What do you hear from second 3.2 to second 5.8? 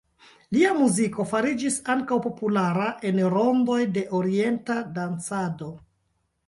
rondoj de orienta dancado.